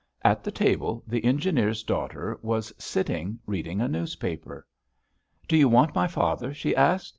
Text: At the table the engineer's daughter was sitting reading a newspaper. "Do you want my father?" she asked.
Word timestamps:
At 0.23 0.43
the 0.43 0.49
table 0.49 1.03
the 1.05 1.23
engineer's 1.23 1.83
daughter 1.83 2.39
was 2.41 2.73
sitting 2.79 3.37
reading 3.45 3.81
a 3.81 3.87
newspaper. 3.87 4.65
"Do 5.47 5.55
you 5.55 5.69
want 5.69 5.93
my 5.93 6.07
father?" 6.07 6.55
she 6.55 6.75
asked. 6.75 7.09